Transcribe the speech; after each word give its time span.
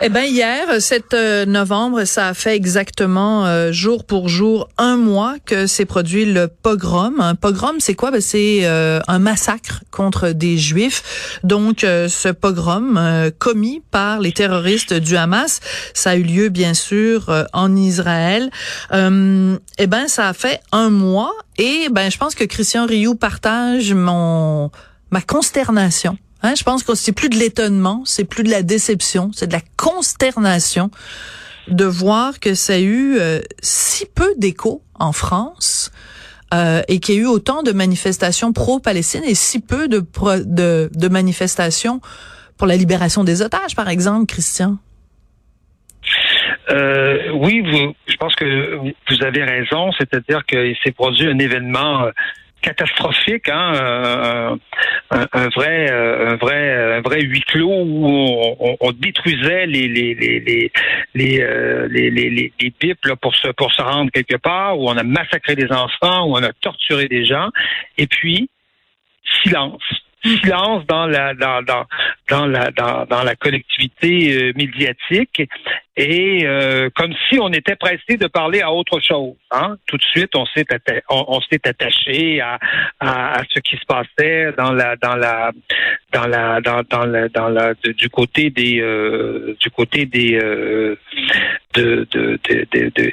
Eh 0.00 0.10
ben 0.10 0.22
hier, 0.22 0.80
7 0.80 1.12
euh, 1.12 1.44
novembre, 1.44 2.04
ça 2.04 2.28
a 2.28 2.34
fait 2.34 2.54
exactement 2.54 3.46
euh, 3.46 3.72
jour 3.72 4.04
pour 4.04 4.28
jour 4.28 4.68
un 4.78 4.96
mois 4.96 5.34
que 5.44 5.66
s'est 5.66 5.86
produit 5.86 6.24
le 6.24 6.46
pogrom. 6.46 7.20
Un 7.20 7.34
pogrom, 7.34 7.80
c'est 7.80 7.96
quoi? 7.96 8.12
Ben 8.12 8.20
c'est 8.20 8.60
euh, 8.62 9.00
un 9.08 9.18
massacre 9.18 9.82
contre 9.90 10.28
des 10.28 10.56
Juifs. 10.56 11.40
Donc 11.42 11.80
ce 11.80 12.28
pogrom 12.28 13.00
commis 13.40 13.82
par 13.90 14.20
les 14.20 14.30
terroristes 14.30 14.94
du 14.94 15.16
Hamas, 15.16 15.58
ça 15.94 16.10
a 16.10 16.14
eu 16.14 16.22
lieu 16.22 16.48
bien 16.48 16.74
sûr 16.74 17.46
en 17.52 17.74
Israël. 17.74 18.50
eh 18.92 19.86
ben 19.86 20.06
ça 20.06 20.28
a 20.28 20.32
fait 20.32 20.60
un 20.70 20.90
mois 20.90 21.32
et 21.56 21.88
ben 21.90 22.08
je 22.08 22.18
pense 22.18 22.36
que 22.36 22.44
Christian 22.44 22.86
Rioux 22.86 23.16
partage 23.16 23.92
mon 23.94 24.70
ma 25.10 25.22
consternation 25.22 26.16
Hein, 26.42 26.54
je 26.56 26.62
pense 26.62 26.82
que 26.82 26.94
c'est 26.94 27.12
plus 27.12 27.28
de 27.28 27.36
l'étonnement, 27.36 28.02
c'est 28.04 28.24
plus 28.24 28.44
de 28.44 28.50
la 28.50 28.62
déception, 28.62 29.30
c'est 29.34 29.48
de 29.48 29.52
la 29.52 29.62
consternation 29.76 30.90
de 31.66 31.84
voir 31.84 32.40
que 32.40 32.54
ça 32.54 32.74
a 32.74 32.78
eu 32.78 33.18
euh, 33.18 33.40
si 33.60 34.06
peu 34.06 34.32
d'écho 34.36 34.82
en 34.94 35.12
France 35.12 35.90
euh, 36.54 36.82
et 36.88 37.00
qu'il 37.00 37.16
y 37.16 37.18
a 37.18 37.20
eu 37.22 37.26
autant 37.26 37.62
de 37.62 37.72
manifestations 37.72 38.52
pro-Palestine 38.52 39.22
et 39.24 39.34
si 39.34 39.60
peu 39.60 39.88
de, 39.88 40.04
de, 40.46 40.90
de 40.94 41.08
manifestations 41.08 42.00
pour 42.56 42.66
la 42.66 42.76
libération 42.76 43.24
des 43.24 43.42
otages, 43.42 43.76
par 43.76 43.88
exemple, 43.88 44.26
Christian. 44.26 44.78
Euh, 46.70 47.30
oui, 47.32 47.60
vous, 47.60 47.94
je 48.06 48.16
pense 48.16 48.34
que 48.34 48.76
vous 48.76 49.24
avez 49.24 49.44
raison, 49.44 49.90
c'est-à-dire 49.92 50.44
qu'il 50.44 50.76
s'est 50.82 50.92
produit 50.92 51.26
un 51.26 51.38
événement 51.38 52.04
euh, 52.04 52.10
catastrophique, 52.60 53.48
hein, 53.48 53.72
euh, 53.74 54.56
un, 55.10 55.48
vrai, 55.48 55.90
euh, 55.90 56.30
un 56.30 56.36
vrai, 56.36 56.96
un 56.96 57.00
vrai 57.00 57.20
huis 57.22 57.42
clos 57.42 57.68
où 57.68 58.06
on, 58.06 58.76
on, 58.80 58.92
détruisait 58.92 59.66
les 59.66 59.88
les 59.88 60.14
les 60.14 60.40
les 60.40 60.72
les, 61.14 61.40
euh, 61.40 61.88
les, 61.90 62.10
les, 62.10 62.30
les, 62.30 62.70
pipes 62.70 63.04
là, 63.04 63.16
pour 63.16 63.34
se 63.34 63.48
pour 63.48 63.72
se 63.72 63.82
rendre 63.82 64.10
quelque 64.10 64.36
part, 64.36 64.78
où 64.78 64.88
on 64.88 64.96
a 64.96 65.02
massacré 65.02 65.54
des 65.54 65.70
enfants, 65.72 66.26
où 66.26 66.36
on 66.36 66.42
a 66.42 66.52
torturé 66.52 67.08
des 67.08 67.24
gens, 67.24 67.48
et 67.96 68.06
puis 68.06 68.50
silence 69.42 69.82
silence 70.24 70.84
dans 70.86 71.06
la 71.06 71.34
dans 71.34 71.62
dans 71.62 71.86
dans 72.28 72.46
la 72.46 72.70
dans, 72.70 73.04
dans 73.06 73.22
la 73.22 73.36
collectivité 73.36 74.32
euh, 74.32 74.52
médiatique 74.56 75.42
et 75.96 76.46
euh, 76.46 76.90
comme 76.94 77.12
si 77.28 77.38
on 77.40 77.48
était 77.48 77.74
pressé 77.74 78.16
de 78.16 78.28
parler 78.28 78.60
à 78.60 78.72
autre 78.72 79.00
chose. 79.00 79.34
Hein? 79.50 79.76
Tout 79.86 79.96
de 79.96 80.02
suite, 80.02 80.34
on 80.36 80.46
s'est 80.46 80.64
on, 81.10 81.40
s'est 81.40 81.66
attaché 81.66 82.40
à, 82.40 82.58
à, 83.00 83.42
ce 83.52 83.58
qui 83.58 83.76
se 83.76 83.84
passait 83.84 84.52
dans 84.56 84.72
la 84.72 84.96
dans 84.96 85.16
la 85.16 85.50
dans 86.12 86.26
la 86.26 86.60
dans 86.60 86.82
dans 86.88 87.04
la, 87.04 87.28
dans 87.28 87.48
la 87.48 87.74
du 87.74 88.08
côté 88.08 88.50
des 88.50 88.80
euh, 88.80 89.56
du 89.60 89.70
côté 89.70 90.06
des 90.06 90.38
de, 91.74 92.06
de, 92.10 92.38
de, 92.48 92.66
de 92.72 93.12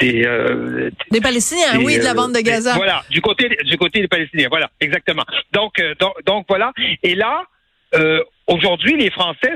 des 0.00 0.24
euh, 0.26 0.90
des 1.10 1.20
Palestiniens, 1.20 1.78
oui, 1.78 1.98
de 1.98 2.04
la 2.04 2.14
bande 2.14 2.32
de 2.32 2.40
Gaza. 2.40 2.74
voilà, 2.74 3.02
du 3.10 3.20
côté 3.20 3.48
du 3.64 3.76
côté 3.76 4.00
des 4.00 4.08
Palestiniens, 4.08 4.48
voilà, 4.48 4.70
exactement. 4.80 5.24
Donc 5.52 5.74
donc, 6.00 6.14
donc 6.24 6.46
voilà. 6.48 6.72
Et 7.02 7.14
là, 7.14 7.44
euh, 7.94 8.22
aujourd'hui, 8.46 8.96
les 8.96 9.10
Français 9.10 9.52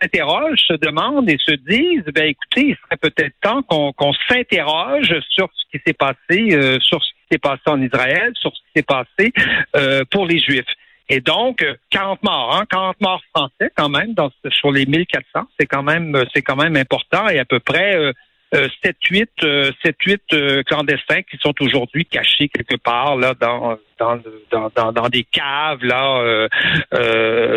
s'interrogent, 0.00 0.60
se 0.66 0.74
demandent 0.74 1.28
et 1.28 1.38
se 1.38 1.52
disent, 1.52 2.04
ben 2.14 2.26
écoutez, 2.26 2.68
il 2.68 2.76
serait 2.84 2.96
peut-être 2.96 3.34
temps 3.42 3.62
qu'on 3.62 4.12
s'interroge 4.28 5.14
sur 5.28 5.48
ce 5.54 5.64
qui 5.70 5.82
s'est 5.86 5.92
passé, 5.92 6.54
euh, 6.54 6.78
sur 6.80 7.02
ce 7.02 7.10
qui 7.10 7.26
s'est 7.32 7.38
passé 7.38 7.62
en 7.66 7.80
Israël, 7.82 8.32
sur 8.40 8.52
ce 8.54 8.60
qui 8.60 8.70
s'est 8.76 8.82
passé 8.82 9.32
euh, 9.76 10.02
pour 10.10 10.26
les 10.26 10.38
Juifs. 10.38 10.64
Et 11.08 11.20
donc, 11.20 11.64
40 11.90 12.22
morts, 12.22 12.56
hein, 12.56 12.64
40 12.70 13.00
morts 13.00 13.22
français 13.34 13.70
quand 13.76 13.90
même 13.90 14.14
dans, 14.14 14.30
sur 14.50 14.72
les 14.72 14.86
1400, 14.86 15.46
c'est 15.58 15.66
quand 15.66 15.82
même 15.82 16.24
c'est 16.34 16.42
quand 16.42 16.56
même 16.56 16.76
important 16.76 17.28
et 17.28 17.38
à 17.38 17.44
peu 17.44 17.60
près 17.60 18.12
7-8 18.54 19.26
euh, 19.42 19.72
7-8 19.84 20.18
euh, 20.32 20.58
euh, 20.58 20.62
clandestins 20.62 21.22
qui 21.22 21.36
sont 21.38 21.54
aujourd'hui 21.60 22.04
cachés 22.04 22.48
quelque 22.48 22.76
part 22.76 23.16
là 23.16 23.34
dans 23.38 23.76
dans, 23.98 24.18
dans, 24.50 24.92
dans, 24.92 25.08
des 25.08 25.22
caves 25.22 25.84
là 25.84 26.48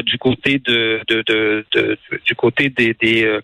du 0.02 0.18
côté 0.19 0.59
de, 0.59 1.02
de, 1.07 1.24
de, 1.28 1.97
du 2.25 2.36
côté 2.36 2.69
des 2.69 2.94
des 2.94 3.40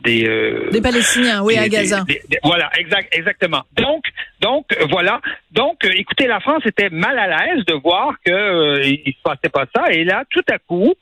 des, 0.00 0.68
des 0.72 0.80
Palestiniens 0.80 1.42
oui 1.42 1.56
à 1.56 1.68
Gaza. 1.68 2.04
voilà 2.42 2.68
exact 2.76 3.14
exactement. 3.16 3.62
Donc 3.76 4.04
donc 4.40 4.66
voilà. 4.90 5.20
Donc 5.52 5.84
écoutez 5.84 6.26
la 6.26 6.40
France 6.40 6.62
était 6.66 6.90
mal 6.90 7.16
à 7.16 7.28
l'aise 7.28 7.64
de 7.64 7.74
voir 7.74 8.14
que 8.24 8.84
il 8.84 9.12
se 9.12 9.22
passait 9.22 9.48
pas 9.48 9.66
ça. 9.74 9.92
Et 9.92 10.02
là 10.02 10.24
tout 10.28 10.44
à 10.50 10.58
coup 10.58 10.94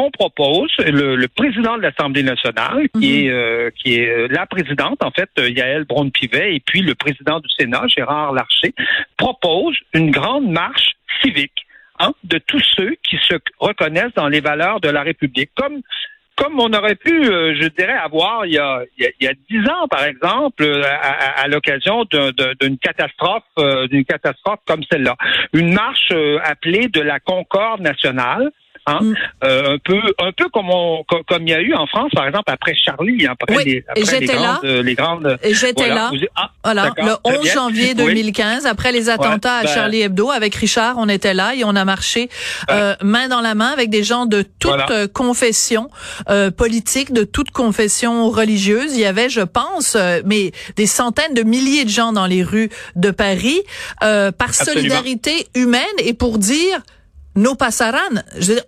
on 0.00 0.10
propose, 0.10 0.70
le, 0.78 1.26
président 1.28 1.76
de 1.76 1.82
l'Assemblée 1.82 2.22
nationale, 2.22 2.88
qui 2.98 3.24
mhm. 3.24 3.26
est 3.26 3.30
euh, 3.30 3.70
qui 3.70 3.94
est 3.96 4.08
euh, 4.08 4.28
la 4.30 4.46
présidente, 4.46 5.02
en 5.02 5.10
fait, 5.10 5.30
euh, 5.38 5.48
Yael 5.48 5.84
Braun-Pivet, 5.84 6.56
et 6.56 6.60
puis 6.60 6.82
le 6.82 6.94
président 6.94 7.40
du 7.40 7.48
Sénat, 7.58 7.86
Gérard 7.88 8.32
Larcher, 8.32 8.74
propose 9.16 9.76
une 9.92 10.10
grande 10.10 10.48
marche 10.48 10.92
civique 11.22 11.66
hein, 11.98 12.12
de 12.24 12.38
tous 12.38 12.62
ceux 12.76 12.96
qui 13.08 13.18
se 13.28 13.34
reconnaissent 13.58 14.14
dans 14.14 14.28
les 14.28 14.40
valeurs 14.40 14.80
de 14.80 14.88
la 14.88 15.02
République, 15.02 15.50
comme 15.54 15.80
comme 16.36 16.58
on 16.58 16.72
aurait 16.72 16.94
pu, 16.94 17.22
je 17.22 17.68
dirais, 17.76 17.98
avoir 18.02 18.46
il 18.46 18.54
y 18.54 18.58
a 18.58 18.82
il 18.96 19.12
y 19.20 19.26
a 19.26 19.34
dix 19.50 19.60
ans, 19.68 19.86
par 19.90 20.04
exemple, 20.04 20.64
à, 20.64 21.46
l'occasion 21.48 22.06
d'une 22.06 22.78
catastrophe, 22.78 23.44
d'une 23.90 24.06
catastrophe 24.06 24.60
comme 24.66 24.82
celle-là, 24.90 25.16
une 25.52 25.74
marche 25.74 26.10
appelée 26.44 26.88
de 26.88 27.02
la 27.02 27.20
Concorde 27.20 27.82
nationale, 27.82 28.50
Hein? 28.90 28.98
Mm. 29.02 29.14
Euh, 29.44 29.74
un 29.74 29.78
peu, 29.78 30.00
un 30.18 30.32
peu 30.32 30.48
comme 30.52 30.70
on, 30.70 31.04
comme 31.28 31.42
il 31.42 31.50
y 31.50 31.54
a 31.54 31.60
eu 31.60 31.74
en 31.74 31.86
France, 31.86 32.10
par 32.14 32.26
exemple, 32.26 32.50
après 32.50 32.74
Charlie, 32.74 33.26
hein, 33.26 33.34
après, 33.40 33.64
les, 33.64 33.84
après 33.88 34.20
les, 34.20 34.26
grandes, 34.26 34.64
là. 34.64 34.82
les 34.82 34.94
grandes. 34.94 35.38
Et 35.42 35.54
j'étais 35.54 35.88
là. 35.88 36.10
Ah, 36.36 36.50
voilà, 36.64 36.90
le 36.96 37.14
11 37.24 37.52
janvier 37.52 37.94
2015, 37.94 38.66
après 38.66 38.92
les 38.92 39.08
attentats 39.08 39.56
à 39.56 39.62
ben 39.64 39.68
Charlie 39.68 40.02
Hebdo, 40.02 40.30
avec 40.30 40.54
Richard, 40.54 40.96
on 40.98 41.08
était 41.08 41.34
là 41.34 41.54
et 41.54 41.64
on 41.64 41.76
a 41.76 41.84
marché 41.84 42.28
euh, 42.70 42.94
main 43.02 43.28
dans 43.28 43.40
la 43.40 43.54
main 43.54 43.68
avec 43.68 43.90
des 43.90 44.04
gens 44.04 44.26
de 44.26 44.44
toute 44.58 44.90
euh, 44.90 45.08
confession 45.08 45.90
euh, 46.28 46.50
politique, 46.50 47.12
de 47.12 47.24
toute 47.24 47.50
confession 47.50 48.30
religieuse. 48.30 48.94
Il 48.94 49.00
y 49.00 49.04
avait, 49.04 49.28
je 49.28 49.40
pense, 49.40 49.96
euh, 49.96 50.20
mais 50.24 50.52
des 50.76 50.86
centaines 50.86 51.34
de 51.34 51.42
milliers 51.42 51.84
de 51.84 51.90
gens 51.90 52.12
dans 52.12 52.26
les 52.26 52.42
rues 52.42 52.70
de 52.96 53.10
Paris 53.10 53.60
par 54.00 54.54
solidarité 54.54 55.46
humaine 55.54 55.84
et 55.98 56.14
pour 56.14 56.38
dire 56.38 56.80
nos 57.36 57.54
passaran, 57.54 57.98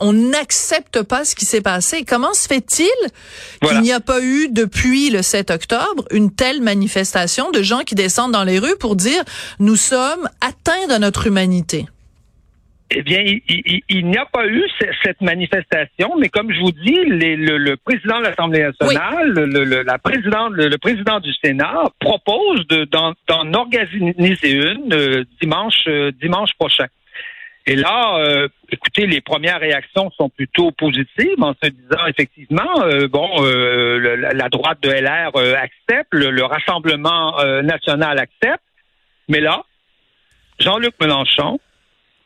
on 0.00 0.12
n'accepte 0.12 1.02
pas 1.02 1.24
ce 1.24 1.34
qui 1.34 1.44
s'est 1.44 1.62
passé. 1.62 2.04
Comment 2.04 2.32
se 2.32 2.46
fait-il 2.46 2.88
qu'il 3.66 3.80
n'y 3.80 3.92
a 3.92 4.00
pas 4.00 4.22
eu 4.22 4.48
depuis 4.50 5.10
le 5.10 5.22
7 5.22 5.50
octobre 5.50 6.04
une 6.10 6.34
telle 6.34 6.62
manifestation 6.62 7.50
de 7.50 7.62
gens 7.62 7.80
qui 7.80 7.94
descendent 7.94 8.32
dans 8.32 8.44
les 8.44 8.58
rues 8.58 8.76
pour 8.78 8.96
dire 8.96 9.22
nous 9.58 9.76
sommes 9.76 10.28
atteints 10.40 10.86
de 10.88 10.98
notre 10.98 11.26
humanité? 11.26 11.86
Eh 12.94 13.02
bien, 13.02 13.22
il, 13.24 14.06
n'y 14.06 14.16
a 14.18 14.26
pas 14.26 14.46
eu 14.46 14.62
cette 15.02 15.20
manifestation, 15.22 16.12
mais 16.18 16.28
comme 16.28 16.52
je 16.52 16.60
vous 16.60 16.72
dis, 16.72 16.98
le, 17.06 17.74
président 17.76 18.18
de 18.18 18.24
l'Assemblée 18.24 18.62
nationale, 18.62 19.32
le, 19.32 19.82
la 19.82 19.98
présidente, 19.98 20.52
le, 20.52 20.76
président 20.76 21.18
du 21.20 21.32
Sénat 21.42 21.84
propose 22.00 22.66
d'en 22.90 23.54
organiser 23.54 24.50
une 24.50 24.92
euh, 24.92 25.24
dimanche, 25.40 25.84
euh, 25.88 26.12
dimanche 26.20 26.50
prochain. 26.58 26.86
Et 27.66 27.76
là, 27.76 28.16
euh, 28.18 28.48
écoutez, 28.70 29.06
les 29.06 29.20
premières 29.20 29.60
réactions 29.60 30.10
sont 30.18 30.28
plutôt 30.28 30.72
positives 30.72 31.40
en 31.40 31.54
se 31.62 31.70
disant 31.70 32.06
effectivement, 32.08 32.82
euh, 32.82 33.06
bon, 33.06 33.30
euh, 33.44 34.16
la 34.32 34.48
droite 34.48 34.78
de 34.82 34.90
LR 34.90 35.30
accepte, 35.56 36.12
le, 36.12 36.42
Rassemblement 36.44 37.36
national 37.62 38.18
accepte, 38.18 38.64
mais 39.28 39.40
là, 39.40 39.62
Jean-Luc 40.58 40.94
Mélenchon, 41.00 41.60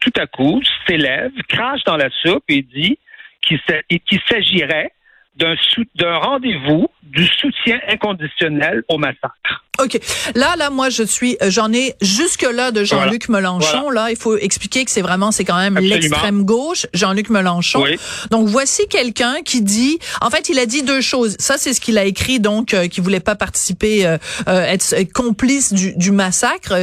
tout 0.00 0.12
à 0.16 0.26
coup, 0.26 0.62
s'élève, 0.86 1.32
crache 1.48 1.84
dans 1.84 1.96
la 1.96 2.08
soupe 2.22 2.44
et 2.48 2.62
dit 2.62 2.98
qu'il 3.42 4.20
s'agirait 4.28 4.92
d'un 5.38 6.16
rendez-vous 6.18 6.88
du 7.02 7.26
soutien 7.26 7.78
inconditionnel 7.88 8.82
au 8.88 8.98
massacre. 8.98 9.62
OK. 9.82 9.98
Là, 10.34 10.56
là, 10.56 10.70
moi, 10.70 10.88
je 10.88 11.02
suis, 11.02 11.36
euh, 11.42 11.50
j'en 11.50 11.72
ai 11.72 11.94
jusque-là 12.00 12.70
de 12.70 12.84
Jean-Luc 12.84 13.28
Mélenchon. 13.28 13.90
Là, 13.90 14.10
il 14.10 14.16
faut 14.16 14.36
expliquer 14.36 14.84
que 14.84 14.90
c'est 14.90 15.02
vraiment, 15.02 15.32
c'est 15.32 15.44
quand 15.44 15.58
même 15.58 15.78
l'extrême 15.78 16.44
gauche, 16.44 16.86
Jean-Luc 16.94 17.30
Mélenchon. 17.30 17.84
Donc, 18.30 18.48
voici 18.48 18.86
quelqu'un 18.88 19.42
qui 19.44 19.62
dit, 19.62 19.98
en 20.20 20.30
fait, 20.30 20.48
il 20.48 20.58
a 20.58 20.66
dit 20.66 20.82
deux 20.82 21.00
choses. 21.00 21.36
Ça, 21.38 21.56
c'est 21.58 21.74
ce 21.74 21.80
qu'il 21.80 21.98
a 21.98 22.04
écrit, 22.04 22.40
donc, 22.40 22.74
euh, 22.74 22.88
qui 22.88 23.00
voulait 23.00 23.20
pas 23.20 23.34
participer, 23.34 24.06
euh, 24.06 24.16
euh 24.48 24.62
être, 24.62 24.94
complice 25.12 25.72
du, 25.72 25.94
du 25.96 26.10
massacre. 26.10 26.74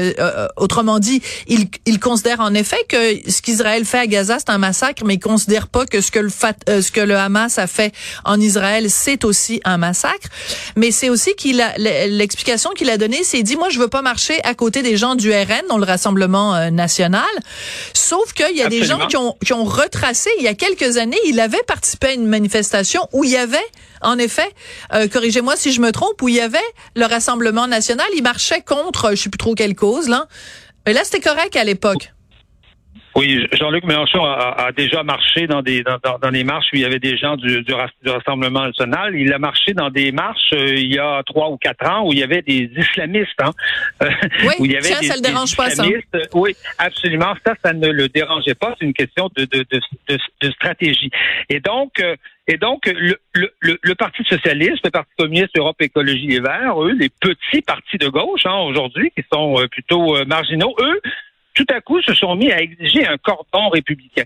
autrement 0.57 0.99
dit, 0.99 1.21
il, 1.47 1.67
il 1.85 1.99
considère 1.99 2.39
en 2.39 2.53
effet 2.53 2.77
que 2.87 3.29
ce 3.29 3.41
qu'Israël 3.41 3.85
fait 3.85 3.99
à 3.99 4.07
Gaza, 4.07 4.37
c'est 4.39 4.49
un 4.49 4.57
massacre, 4.57 5.03
mais 5.05 5.15
il 5.15 5.19
considère 5.19 5.67
pas 5.67 5.85
que 5.85 6.01
ce 6.01 6.11
que 6.11 6.19
le, 6.19 6.29
ce 6.29 6.91
que 6.91 7.01
le 7.01 7.17
Hamas 7.17 7.57
a 7.57 7.67
fait 7.67 7.93
en 8.23 8.39
Israël, 8.43 8.89
c'est 8.89 9.23
aussi 9.25 9.61
un 9.63 9.77
massacre. 9.77 10.27
Mais 10.75 10.91
c'est 10.91 11.09
aussi 11.09 11.35
qu'il 11.35 11.61
a 11.61 11.77
l'explication 11.77 12.71
qu'il 12.71 12.89
a 12.89 12.97
donnée, 12.97 13.23
c'est 13.23 13.43
dit 13.43 13.55
moi 13.55 13.69
je 13.69 13.79
veux 13.79 13.87
pas 13.87 14.01
marcher 14.01 14.39
à 14.43 14.53
côté 14.53 14.81
des 14.81 14.97
gens 14.97 15.15
du 15.15 15.31
RN, 15.31 15.67
dans 15.69 15.77
le 15.77 15.85
Rassemblement 15.85 16.55
euh, 16.55 16.69
national. 16.69 17.23
Sauf 17.93 18.33
qu'il 18.33 18.55
y 18.55 18.61
a 18.61 18.67
des 18.67 18.83
gens 18.83 19.07
qui 19.07 19.17
ont 19.17 19.35
qui 19.43 19.53
ont 19.53 19.63
retracé 19.63 20.29
il 20.37 20.43
y 20.43 20.47
a 20.47 20.53
quelques 20.53 20.97
années, 20.97 21.17
il 21.25 21.39
avait 21.39 21.63
participé 21.63 22.07
à 22.07 22.13
une 22.13 22.27
manifestation 22.27 23.07
où 23.13 23.23
il 23.23 23.31
y 23.31 23.37
avait 23.37 23.57
en 24.01 24.17
effet, 24.17 24.51
euh, 24.93 25.07
corrigez-moi 25.07 25.55
si 25.55 25.71
je 25.71 25.79
me 25.79 25.91
trompe, 25.91 26.21
où 26.21 26.27
il 26.27 26.35
y 26.35 26.41
avait 26.41 26.59
le 26.95 27.05
Rassemblement 27.05 27.67
national, 27.67 28.05
il 28.15 28.21
marchait 28.21 28.61
contre 28.61 29.11
je 29.11 29.23
sais 29.23 29.29
plus 29.29 29.37
trop 29.37 29.55
quelle 29.55 29.75
cause 29.75 30.09
là. 30.09 30.27
Mais 30.85 30.93
là 30.93 31.01
c'était 31.03 31.21
correct 31.21 31.55
à 31.55 31.63
l'époque. 31.63 32.11
Oui, 33.15 33.45
Jean-Luc 33.53 33.83
Mélenchon 33.83 34.23
a, 34.23 34.71
déjà 34.75 35.03
marché 35.03 35.45
dans 35.45 35.61
des 35.61 35.83
dans, 35.83 35.99
dans, 36.19 36.31
des 36.31 36.43
marches 36.43 36.65
où 36.73 36.77
il 36.77 36.81
y 36.81 36.85
avait 36.85 36.99
des 36.99 37.15
gens 37.15 37.35
du, 37.37 37.61
du, 37.61 37.73
Rassemblement 38.05 38.65
national. 38.65 39.15
Il 39.15 39.31
a 39.33 39.37
marché 39.37 39.73
dans 39.73 39.89
des 39.89 40.11
marches 40.11 40.51
euh, 40.53 40.73
il 40.75 40.93
y 40.93 40.99
a 40.99 41.21
trois 41.23 41.49
ou 41.49 41.57
quatre 41.57 41.87
ans 41.87 42.07
où 42.07 42.13
il 42.13 42.19
y 42.19 42.23
avait 42.23 42.41
des 42.41 42.71
islamistes. 42.75 43.39
Hein, 43.39 43.51
euh, 44.01 44.09
oui, 44.41 44.53
où 44.59 44.65
il 44.65 44.71
y 44.71 44.77
avait 44.77 44.99
des, 44.99 45.07
ça 45.07 45.15
le 45.15 45.21
dérange 45.21 45.55
pas, 45.55 45.69
ça. 45.69 45.83
Oui, 46.33 46.55
absolument. 46.79 47.33
Ça, 47.45 47.53
ça 47.63 47.73
ne 47.73 47.87
le 47.87 48.09
dérangeait 48.09 48.55
pas. 48.55 48.75
C'est 48.79 48.85
une 48.85 48.93
question 48.93 49.29
de, 49.35 49.45
de, 49.45 49.65
de, 49.69 50.17
de 50.41 50.51
stratégie. 50.51 51.11
Et 51.49 51.59
donc, 51.59 51.99
euh, 51.99 52.15
et 52.47 52.57
donc, 52.57 52.87
le, 52.87 53.15
le, 53.33 53.79
le, 53.81 53.95
Parti 53.95 54.23
socialiste, 54.23 54.83
le 54.83 54.89
Parti 54.89 55.11
communiste, 55.17 55.51
Europe 55.55 55.81
Écologie 55.81 56.27
Les 56.27 56.39
Verts, 56.41 56.83
eux, 56.83 56.91
les 56.91 57.09
petits 57.09 57.61
partis 57.61 57.97
de 57.97 58.09
gauche 58.09 58.45
hein, 58.45 58.57
aujourd'hui, 58.65 59.13
qui 59.15 59.23
sont 59.31 59.55
plutôt 59.71 60.17
marginaux, 60.25 60.75
eux, 60.81 61.01
tout 61.53 61.65
à 61.69 61.81
coup 61.81 62.01
se 62.01 62.13
sont 62.13 62.35
mis 62.35 62.51
à 62.51 62.61
exiger 62.61 63.07
un 63.07 63.17
cordon 63.17 63.69
républicain. 63.69 64.25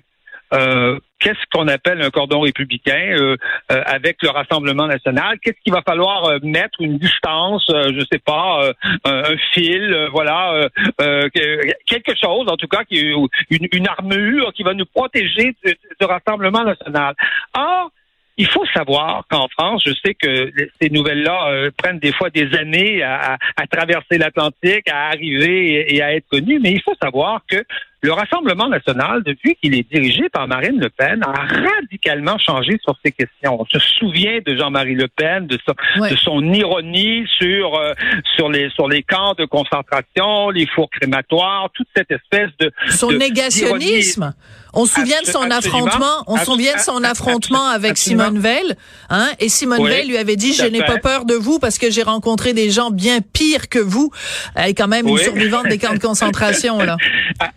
Euh, 0.53 0.97
qu'est-ce 1.19 1.45
qu'on 1.51 1.67
appelle 1.67 2.01
un 2.01 2.09
cordon 2.09 2.39
républicain 2.39 3.17
euh, 3.19 3.35
euh, 3.71 3.81
avec 3.85 4.21
le 4.23 4.29
Rassemblement 4.29 4.87
national? 4.87 5.39
Qu'est-ce 5.39 5.57
qu'il 5.61 5.73
va 5.73 5.81
falloir 5.81 6.39
mettre 6.41 6.79
une 6.79 6.97
distance, 6.97 7.65
je 7.69 8.05
sais 8.09 8.19
pas, 8.19 8.71
un, 9.03 9.37
fil, 9.53 10.07
voilà, 10.11 10.69
quelque 10.97 12.15
chose 12.21 12.47
en 12.47 12.55
tout 12.55 12.67
cas, 12.67 12.83
qui, 12.85 13.01
une, 13.49 13.67
une 13.73 13.87
armure 13.87 14.53
qui 14.53 14.63
va 14.63 14.73
nous 14.73 14.85
protéger 14.85 15.55
du, 15.65 15.77
du 15.99 16.05
Rassemblement 16.05 16.63
national. 16.63 17.13
Or, 17.53 17.91
il 18.37 18.47
faut 18.47 18.65
savoir 18.67 19.25
qu'en 19.29 19.47
France, 19.47 19.83
je 19.85 19.93
sais 20.05 20.13
que 20.13 20.51
ces 20.79 20.89
nouvelles-là 20.89 21.49
euh, 21.49 21.71
prennent 21.75 21.99
des 21.99 22.13
fois 22.13 22.29
des 22.29 22.55
années 22.55 23.01
à, 23.01 23.37
traverser 23.69 24.17
l'Atlantique, 24.17 24.87
à 24.89 25.07
arriver 25.07 25.93
et, 25.93 26.01
à 26.01 26.15
être 26.15 26.27
connues, 26.27 26.59
mais 26.59 26.71
il 26.71 26.81
faut 26.81 26.95
savoir 27.01 27.41
que 27.47 27.63
le 28.01 28.11
Rassemblement 28.11 28.69
national, 28.69 29.23
depuis 29.23 29.55
qu'il 29.55 29.73
est 29.73 29.89
dirigé 29.91 30.29
par 30.29 30.47
Marine 30.47 30.79
Le 30.79 30.89
Pen, 30.89 31.19
a 31.23 31.31
radicalement 31.31 32.37
changé 32.37 32.77
sur 32.83 32.95
ces 33.03 33.11
questions. 33.11 33.59
On 33.59 33.65
se 33.65 33.79
souvient 33.79 34.39
de 34.45 34.55
Jean-Marie 34.55 34.93
Le 34.93 35.07
Pen, 35.07 35.47
de, 35.47 35.57
son, 36.23 36.53
ironie 36.53 37.25
sur 37.39 37.75
euh, 37.75 37.93
sur 38.35 38.49
les 38.49 38.69
sur 38.69 38.87
les 38.87 39.01
camps 39.01 39.33
de 39.33 39.45
concentration, 39.45 40.51
les 40.51 40.67
fours 40.67 40.89
crématoires, 40.91 41.69
toute 41.73 41.87
cette 41.95 42.11
espèce 42.11 42.51
de 42.59 42.71
son 42.89 43.11
négationnisme. 43.11 44.33
On 44.73 44.85
se 44.85 44.93
souvient 44.93 45.21
de 45.21 45.27
son 45.27 45.49
affrontement, 45.49 46.23
on 46.27 46.37
se 46.37 46.45
souvient 46.45 46.75
de 46.75 46.81
son 46.81 47.03
affrontement 47.03 47.67
avec 47.67 47.97
Simone 47.97 48.37
Veil, 48.37 48.75
hein, 49.09 49.29
et 49.39 49.49
Simone 49.49 49.87
Veil 49.87 50.07
lui 50.07 50.17
avait 50.17 50.35
dit 50.35 50.53
je 50.53 50.65
n'ai 50.65 50.83
pas 50.83 50.99
peur 50.99 51.25
de 51.25 51.33
vous 51.33 51.57
parce 51.57 51.79
que 51.79 51.89
j'ai 51.89 52.03
rencontré 52.03 52.53
des 52.53 52.69
gens 52.69 52.91
bien 52.91 53.21
pires 53.21 53.69
que 53.69 53.79
vous. 53.79 54.11
Elle 54.53 54.69
est 54.69 54.73
quand 54.75 54.87
même 54.87 55.07
une 55.07 55.17
survivante 55.17 55.67
des 55.67 55.79
camps 55.79 55.93
de 55.93 55.99
concentration 55.99 56.77
là. 56.77 56.97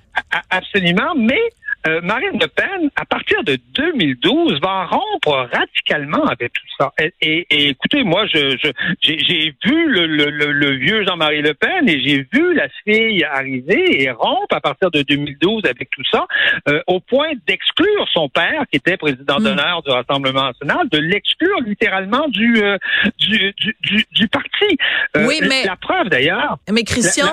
Absolument, 0.50 1.14
mais 1.14 1.40
euh, 1.86 2.00
Marine 2.02 2.38
Le 2.38 2.46
Pen, 2.46 2.90
à 2.96 3.04
partir 3.06 3.42
de 3.44 3.56
2012, 3.74 4.60
va 4.60 4.84
rompre 4.86 5.48
radicalement 5.52 6.24
avec 6.26 6.52
tout 6.52 6.66
ça. 6.78 6.92
Et, 7.20 7.46
écoutez, 7.50 8.02
moi, 8.04 8.26
je, 8.26 8.56
j'ai, 9.00 9.54
vu 9.64 9.88
le, 9.88 10.06
le, 10.06 10.76
vieux 10.76 11.04
Jean-Marie 11.04 11.42
Le 11.42 11.54
Pen 11.54 11.88
et 11.88 12.00
j'ai 12.00 12.26
vu 12.32 12.54
la 12.54 12.68
fille 12.84 13.24
arriver 13.24 14.02
et 14.02 14.10
rompre 14.10 14.54
à 14.54 14.60
partir 14.60 14.90
de 14.90 15.02
2012 15.02 15.64
avec 15.64 15.88
tout 15.90 16.02
ça, 16.10 16.26
euh, 16.68 16.80
au 16.86 17.00
point 17.00 17.30
d'exclure 17.46 18.06
son 18.12 18.28
père, 18.28 18.64
qui 18.70 18.76
était 18.76 18.96
président 18.96 19.38
hmm. 19.38 19.44
d'honneur 19.44 19.82
du 19.82 19.90
Rassemblement 19.90 20.48
national, 20.48 20.88
de 20.90 20.98
l'exclure 20.98 21.60
littéralement 21.64 22.28
du, 22.28 22.62
euh, 22.62 22.76
du, 23.18 23.54
du, 23.58 24.06
du, 24.12 24.28
parti. 24.28 24.76
oui, 25.16 25.40
mais 25.48 25.64
la 25.64 25.76
preuve 25.76 26.08
d'ailleurs. 26.08 26.58
Mais 26.70 26.84
Christian, 26.84 27.26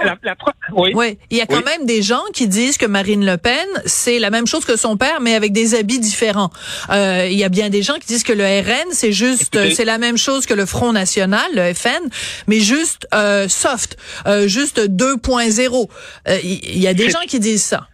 oui. 0.71 0.91
oui, 0.95 1.17
il 1.29 1.37
y 1.37 1.41
a 1.41 1.45
quand 1.45 1.65
même 1.65 1.85
des 1.85 2.01
gens 2.01 2.23
qui 2.33 2.47
disent 2.47 2.77
que 2.77 2.85
Marine 2.85 3.25
Le 3.25 3.37
Pen, 3.37 3.67
c'est 3.85 4.19
la 4.19 4.29
même 4.29 4.36
chose 4.45 4.65
que 4.65 4.75
son 4.75 4.97
père, 4.97 5.19
mais 5.21 5.33
avec 5.33 5.53
des 5.53 5.73
habits 5.73 5.99
différents. 5.99 6.51
Euh, 6.89 7.27
il 7.29 7.37
y 7.37 7.43
a 7.43 7.49
bien 7.49 7.69
des 7.69 7.81
gens 7.81 7.95
qui 7.95 8.07
disent 8.07 8.23
que 8.23 8.33
le 8.33 8.43
RN, 8.43 8.91
c'est 8.91 9.11
juste, 9.11 9.57
c'est 9.73 9.85
la 9.85 9.97
même 9.97 10.17
chose 10.17 10.45
que 10.45 10.53
le 10.53 10.65
Front 10.65 10.93
National, 10.93 11.45
le 11.53 11.73
FN, 11.73 12.09
mais 12.47 12.59
juste 12.59 13.07
euh, 13.13 13.47
soft, 13.47 13.97
euh, 14.27 14.47
juste 14.47 14.79
2.0. 14.79 15.87
Il 16.43 16.77
y 16.77 16.87
a 16.87 16.93
des 16.93 17.09
gens 17.09 17.25
qui 17.27 17.39
disent 17.39 17.63
ça. 17.63 17.87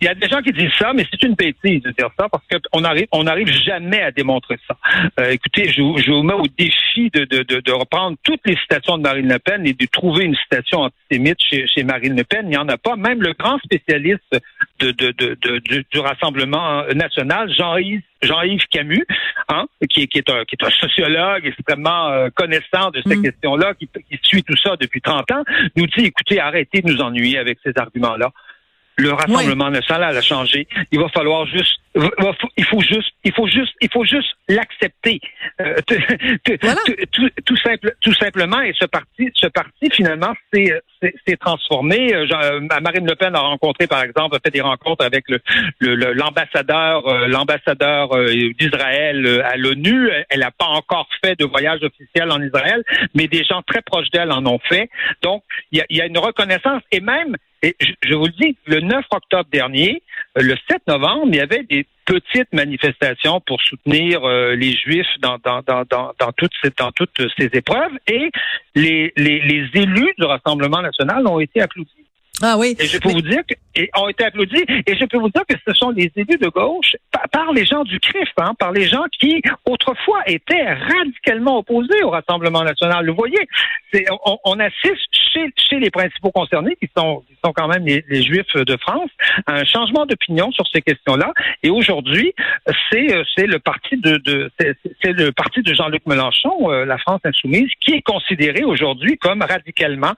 Il 0.00 0.04
y 0.04 0.08
a 0.08 0.14
des 0.14 0.28
gens 0.28 0.40
qui 0.40 0.52
disent 0.52 0.72
ça, 0.78 0.92
mais 0.92 1.04
c'est 1.10 1.22
une 1.22 1.34
bêtise 1.34 1.82
de 1.82 1.90
dire 1.90 2.08
ça 2.18 2.28
parce 2.28 2.44
qu'on 2.46 2.84
arrive, 2.84 3.06
on 3.12 3.24
n'arrive 3.24 3.48
jamais 3.48 4.00
à 4.00 4.10
démontrer 4.10 4.56
ça. 4.66 4.76
Euh, 5.18 5.30
écoutez, 5.30 5.68
je, 5.68 5.82
je, 6.04 6.10
vous 6.10 6.22
mets 6.22 6.34
au 6.34 6.46
défi 6.58 7.10
de, 7.10 7.24
de, 7.24 7.42
de, 7.42 7.60
de, 7.60 7.72
reprendre 7.72 8.16
toutes 8.22 8.40
les 8.46 8.56
citations 8.56 8.98
de 8.98 9.02
Marine 9.02 9.28
Le 9.28 9.38
Pen 9.38 9.66
et 9.66 9.72
de 9.72 9.86
trouver 9.86 10.24
une 10.24 10.36
citation 10.36 10.82
antisémite 10.82 11.38
chez, 11.42 11.66
chez 11.66 11.82
Marine 11.82 12.16
Le 12.16 12.24
Pen. 12.24 12.42
Il 12.44 12.50
n'y 12.50 12.56
en 12.56 12.68
a 12.68 12.76
pas. 12.76 12.96
Même 12.96 13.22
le 13.22 13.32
grand 13.32 13.58
spécialiste 13.58 14.40
de, 14.78 14.90
de, 14.92 15.10
de, 15.10 15.58
du, 15.58 15.84
du 15.90 15.98
Rassemblement 15.98 16.84
national, 16.94 17.52
Jean-Yves 17.52 18.02
Jean-Yves 18.22 18.66
Camus, 18.70 19.06
hein, 19.48 19.66
qui, 19.88 20.08
qui, 20.08 20.18
est 20.18 20.30
un, 20.30 20.44
qui 20.44 20.56
est 20.60 20.64
un 20.64 20.70
sociologue 20.70 21.46
extrêmement 21.46 22.08
euh, 22.08 22.28
connaissant 22.34 22.90
de 22.90 23.02
ces 23.06 23.16
mm. 23.16 23.22
questions-là, 23.22 23.74
qui, 23.74 23.88
qui 23.88 24.18
suit 24.22 24.42
tout 24.42 24.56
ça 24.56 24.76
depuis 24.76 25.00
30 25.00 25.30
ans, 25.32 25.44
nous 25.76 25.86
dit, 25.86 26.06
écoutez, 26.06 26.40
arrêtez 26.40 26.82
de 26.82 26.90
nous 26.90 27.00
ennuyer 27.00 27.38
avec 27.38 27.58
ces 27.64 27.72
arguments-là. 27.76 28.30
Le 28.98 29.12
Rassemblement 29.12 29.70
national 29.70 30.16
a 30.16 30.20
changé. 30.20 30.66
Il 30.90 30.98
va 30.98 31.08
falloir 31.08 31.46
juste, 31.46 31.80
il 31.94 32.64
faut 32.64 32.80
juste, 32.80 33.12
il 33.22 33.32
faut 33.32 33.46
juste, 33.46 33.72
il 33.80 33.88
faut 33.92 34.04
juste 34.04 34.28
l'accepter. 34.48 35.20
Euh, 35.60 35.76
tout, 37.44 37.56
simple, 37.56 37.94
tout 38.00 38.14
simplement. 38.14 38.60
Et 38.60 38.72
ce 38.76 38.86
parti, 38.86 39.30
ce 39.34 39.46
parti 39.46 39.88
finalement, 39.92 40.32
s'est 40.52 41.36
transformé. 41.38 42.12
Euh, 42.12 42.26
euh, 42.32 42.60
Marine 42.82 43.06
Le 43.06 43.14
Pen 43.14 43.36
a 43.36 43.40
rencontré, 43.40 43.86
par 43.86 44.02
exemple, 44.02 44.34
a 44.34 44.40
fait 44.44 44.50
des 44.50 44.60
rencontres 44.60 45.04
avec 45.04 45.24
le 45.28 45.38
l'ambassadeur, 45.80 47.28
l'ambassadeur 47.28 48.08
d'Israël 48.58 49.42
à 49.44 49.56
l'ONU. 49.56 50.10
Elle 50.28 50.40
n'a 50.40 50.50
pas 50.50 50.66
encore 50.66 51.06
fait 51.24 51.38
de 51.38 51.44
voyage 51.44 51.82
officiel 51.82 52.32
en 52.32 52.42
Israël, 52.42 52.82
mais 53.14 53.28
des 53.28 53.44
gens 53.44 53.62
très 53.62 53.82
proches 53.82 54.10
d'elle 54.10 54.32
en 54.32 54.44
ont 54.46 54.58
fait. 54.58 54.90
Donc, 55.22 55.44
il 55.70 55.78
y 55.78 55.80
a, 55.82 55.86
y 55.88 56.00
a 56.00 56.06
une 56.06 56.18
reconnaissance 56.18 56.82
et 56.90 57.00
même 57.00 57.36
et 57.62 57.76
je, 58.02 58.14
vous 58.14 58.26
le 58.26 58.32
dis, 58.32 58.56
le 58.66 58.80
9 58.80 59.04
octobre 59.10 59.48
dernier, 59.52 60.02
euh, 60.36 60.42
le 60.42 60.54
7 60.70 60.82
novembre, 60.86 61.26
il 61.28 61.36
y 61.36 61.40
avait 61.40 61.64
des 61.64 61.86
petites 62.04 62.52
manifestations 62.52 63.40
pour 63.40 63.60
soutenir 63.62 64.24
euh, 64.24 64.54
les 64.54 64.76
Juifs 64.76 65.06
dans, 65.20 65.38
dans, 65.44 65.62
dans, 65.62 65.84
dans, 65.90 66.12
dans, 66.18 66.32
toutes 66.36 66.52
ces, 66.62 66.70
dans 66.78 66.92
toutes 66.92 67.20
ces 67.36 67.50
épreuves 67.52 67.92
et 68.06 68.30
les, 68.74 69.12
les, 69.16 69.40
les 69.40 69.68
élus 69.74 70.14
du 70.18 70.24
Rassemblement 70.24 70.82
national 70.82 71.26
ont 71.26 71.40
été 71.40 71.60
applaudis. 71.60 71.90
Ah 72.42 72.56
oui. 72.56 72.76
Et 72.78 72.86
je 72.86 72.98
peux 72.98 73.10
vous 73.10 73.22
dire 73.22 73.42
que, 73.48 73.54
et 73.74 73.90
ont 73.96 74.08
été 74.08 74.24
applaudis. 74.24 74.64
Et 74.86 74.96
je 74.96 75.04
peux 75.06 75.18
vous 75.18 75.28
dire 75.30 75.42
que 75.48 75.56
ce 75.66 75.74
sont 75.74 75.90
les 75.90 76.10
élus 76.14 76.38
de 76.38 76.48
gauche, 76.48 76.94
par, 77.32 77.52
les 77.52 77.64
gens 77.64 77.82
du 77.82 77.98
CRIF, 77.98 78.28
hein, 78.38 78.54
par 78.58 78.72
les 78.72 78.86
gens 78.86 79.04
qui 79.18 79.42
autrefois 79.66 80.20
étaient 80.26 80.72
radicalement 80.72 81.58
opposés 81.58 82.02
au 82.02 82.10
Rassemblement 82.10 82.62
national. 82.62 83.08
Vous 83.08 83.16
voyez, 83.16 83.40
on, 84.24 84.38
on, 84.44 84.60
assiste 84.60 85.07
chez, 85.38 85.52
chez 85.56 85.78
les 85.78 85.90
principaux 85.90 86.30
concernés, 86.30 86.76
qui 86.80 86.88
sont, 86.96 87.22
qui 87.28 87.36
sont 87.44 87.52
quand 87.52 87.68
même 87.68 87.84
les, 87.84 88.04
les 88.08 88.22
Juifs 88.22 88.54
de 88.54 88.76
France, 88.76 89.10
un 89.46 89.64
changement 89.64 90.06
d'opinion 90.06 90.50
sur 90.52 90.66
ces 90.72 90.82
questions-là. 90.82 91.32
Et 91.62 91.70
aujourd'hui, 91.70 92.32
c'est 92.90 93.08
c'est 93.36 93.46
le 93.46 93.58
parti 93.58 93.96
de, 93.96 94.16
de 94.18 94.50
c'est 94.58 95.12
le 95.12 95.32
parti 95.32 95.62
de 95.62 95.74
Jean-Luc 95.74 96.06
Mélenchon, 96.06 96.70
euh, 96.70 96.84
la 96.84 96.98
France 96.98 97.20
insoumise, 97.24 97.68
qui 97.80 97.92
est 97.94 98.02
considéré 98.02 98.64
aujourd'hui 98.64 99.16
comme 99.18 99.42
radicalement 99.42 100.14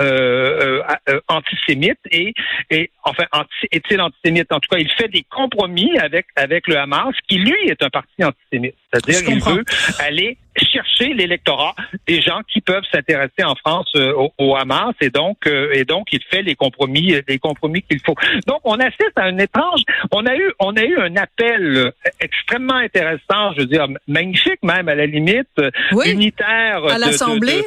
euh, 0.00 0.82
euh, 0.82 0.82
euh 1.08 1.20
antisémite 1.28 1.98
et, 2.10 2.34
et 2.70 2.90
enfin 3.04 3.24
est-il 3.70 4.00
antisémite? 4.00 4.52
En 4.52 4.60
tout 4.60 4.68
cas, 4.70 4.78
il 4.78 4.90
fait 4.90 5.08
des 5.08 5.24
compromis 5.30 5.96
avec 5.98 6.26
avec 6.36 6.66
le 6.68 6.76
Hamas, 6.76 7.14
qui 7.28 7.38
lui 7.38 7.56
est 7.68 7.82
un 7.82 7.90
parti 7.90 8.24
antisémite. 8.24 8.76
C'est-à-dire 8.92 9.24
qu'il 9.24 9.42
veut 9.42 9.64
aller 10.00 10.36
chercher 10.56 11.14
l'électorat 11.14 11.74
des 12.06 12.20
gens 12.20 12.40
qui 12.52 12.60
peuvent 12.60 12.84
s'intéresser 12.92 13.44
en 13.44 13.54
France 13.54 13.90
euh, 13.96 14.28
au, 14.38 14.56
Hamas 14.56 14.94
et 15.00 15.10
donc 15.10 15.46
euh, 15.46 15.72
et 15.72 15.84
donc 15.84 16.08
il 16.12 16.22
fait 16.30 16.42
les 16.42 16.54
compromis 16.54 17.14
les 17.26 17.38
compromis 17.38 17.82
qu'il 17.82 18.00
faut. 18.00 18.14
Donc 18.46 18.60
on 18.64 18.78
assiste 18.78 19.16
à 19.16 19.24
un 19.24 19.38
étrange 19.38 19.82
on 20.10 20.26
a 20.26 20.36
eu 20.36 20.52
on 20.58 20.76
a 20.76 20.84
eu 20.84 20.98
un 20.98 21.16
appel 21.16 21.92
extrêmement 22.20 22.74
intéressant, 22.74 23.52
je 23.56 23.60
veux 23.60 23.66
dire 23.66 23.86
magnifique 24.06 24.62
même 24.62 24.88
à 24.88 24.94
la 24.94 25.06
limite 25.06 25.60
unitaire 26.04 26.84
à 26.84 26.98
l'Assemblée? 26.98 27.64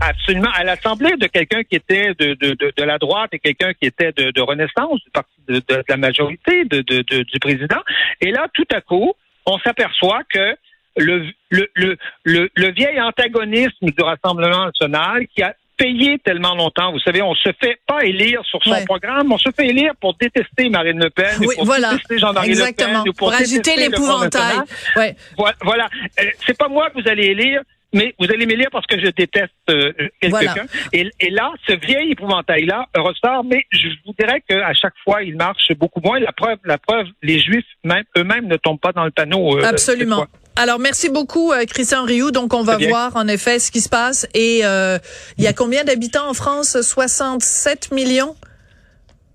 Absolument. 0.00 0.50
À 0.54 0.64
l'Assemblée 0.64 1.16
de 1.18 1.26
quelqu'un 1.26 1.62
qui 1.62 1.76
était 1.76 2.14
de, 2.14 2.32
de, 2.34 2.54
de, 2.54 2.82
la 2.82 2.98
droite 2.98 3.30
et 3.34 3.38
quelqu'un 3.38 3.74
qui 3.74 3.86
était 3.86 4.12
de, 4.12 4.30
de 4.30 4.40
Renaissance, 4.40 5.02
du 5.04 5.10
parti 5.10 5.30
de, 5.46 5.56
de, 5.56 5.84
la 5.86 5.96
majorité 5.98 6.64
de, 6.64 6.80
du 6.80 7.38
président. 7.38 7.80
Et 8.20 8.30
là, 8.30 8.46
tout 8.54 8.66
à 8.72 8.80
coup, 8.80 9.12
on 9.44 9.58
s'aperçoit 9.58 10.22
que 10.28 10.56
le, 10.96 11.24
le, 11.50 11.68
le, 11.74 11.96
le, 12.24 12.50
le 12.54 12.72
vieil 12.72 13.00
antagonisme 13.00 13.86
du 13.86 14.02
Rassemblement 14.02 14.66
national 14.66 15.26
qui 15.34 15.42
a 15.42 15.54
payé 15.76 16.18
tellement 16.22 16.54
longtemps. 16.54 16.92
Vous 16.92 16.98
savez, 17.00 17.22
on 17.22 17.34
se 17.34 17.48
fait 17.58 17.78
pas 17.86 18.04
élire 18.04 18.42
sur 18.44 18.62
son 18.62 18.70
Ouais. 18.72 18.84
programme, 18.84 19.32
on 19.32 19.38
se 19.38 19.48
fait 19.56 19.68
élire 19.68 19.92
pour 20.00 20.14
détester 20.14 20.68
Marine 20.68 21.02
Le 21.02 21.08
Pen, 21.10 21.38
ou 21.40 21.46
Oui, 21.46 21.54
pour 21.56 21.64
voilà. 21.64 21.92
détester 21.92 22.18
Jean-Marie 22.18 22.48
Le 22.48 22.52
Exactement. 22.52 23.02
Pen, 23.02 23.10
ou 23.10 23.12
Pour, 23.14 23.28
pour, 23.30 23.32
agiter 23.32 23.76
l'épouvantail. 23.76 24.58
Ouais. 24.96 25.16
Voilà. 25.62 25.88
Euh, 26.20 26.24
c'est 26.46 26.56
pas 26.58 26.68
moi 26.68 26.90
que 26.90 27.00
vous 27.00 27.08
allez 27.08 27.28
élire, 27.28 27.62
mais 27.94 28.14
vous 28.20 28.26
allez 28.30 28.44
m'élire 28.44 28.68
parce 28.70 28.86
que 28.86 29.00
je 29.00 29.06
déteste 29.10 29.52
euh, 29.70 29.90
quelqu'un. 30.20 30.28
Voilà. 30.28 30.54
Et, 30.92 31.10
et 31.18 31.30
là, 31.30 31.50
ce 31.66 31.72
vieil 31.72 32.12
épouvantail-là 32.12 32.86
ressort, 32.94 33.42
mais 33.44 33.64
je 33.72 33.88
vous 34.04 34.12
dirais 34.18 34.42
qu'à 34.46 34.74
chaque 34.74 34.94
fois, 35.02 35.22
il 35.22 35.34
marche 35.36 35.72
beaucoup 35.78 36.00
moins. 36.00 36.20
La 36.20 36.32
preuve, 36.32 36.58
la 36.66 36.76
preuve, 36.76 37.06
les 37.22 37.40
Juifs 37.40 37.64
même 37.84 38.04
eux-mêmes 38.18 38.46
ne 38.48 38.56
tombent 38.56 38.78
pas 38.80 38.92
dans 38.92 39.06
le 39.06 39.10
panneau. 39.10 39.58
euh, 39.58 39.64
Absolument. 39.64 40.26
Alors, 40.56 40.78
merci 40.78 41.08
beaucoup, 41.08 41.52
euh, 41.52 41.64
Christian 41.64 42.04
Rioux. 42.04 42.30
Donc, 42.32 42.52
on 42.54 42.62
va 42.62 42.76
voir, 42.76 43.16
en 43.16 43.28
effet, 43.28 43.58
ce 43.58 43.70
qui 43.70 43.80
se 43.80 43.88
passe. 43.88 44.26
Et 44.34 44.60
euh, 44.64 44.98
il 45.38 45.44
y 45.44 45.46
a 45.46 45.52
combien 45.52 45.84
d'habitants 45.84 46.28
en 46.28 46.34
France? 46.34 46.76
67 46.80 47.92
millions? 47.92 48.36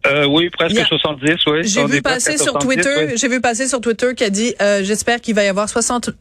Euh, 0.05 0.25
oui, 0.27 0.51
presque 0.51 0.77
a- 0.77 0.85
70, 0.85 1.45
oui. 1.47 1.63
J'ai 1.63 1.83
vu 1.85 2.01
passer 2.03 2.37
sur 2.37 2.51
70, 2.51 2.65
Twitter, 2.67 3.05
oui. 3.07 3.17
j'ai 3.17 3.27
vu 3.27 3.41
passer 3.41 3.67
sur 3.67 3.81
Twitter 3.81 4.13
qui 4.13 4.23
a 4.23 4.29
dit, 4.29 4.53
euh, 4.61 4.83
j'espère 4.83 5.19
qu'il 5.19 5.33
va 5.33 5.43
y 5.43 5.47
avoir 5.47 5.67
60, 5.67 6.11